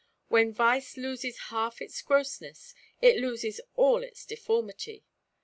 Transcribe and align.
When 0.29 0.51
vice 0.51 0.97
loses 0.97 1.37
half 1.53 1.79
its 1.79 2.01
grossness, 2.01 2.73
it 3.03 3.17
loses 3.21 3.61
all 3.75 4.01
its 4.01 4.25
deformity. 4.25 5.05